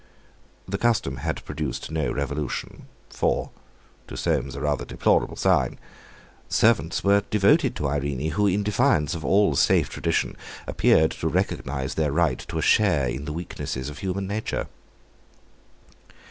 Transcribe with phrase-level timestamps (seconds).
[0.67, 2.87] The custom had produced no revolution.
[3.11, 9.55] For—to Soames a rather deplorable sign—servants were devoted to Irene, who, in defiance of all
[9.55, 10.35] safe tradition,
[10.65, 14.65] appeared to recognise their right to a share in the weaknesses of human nature.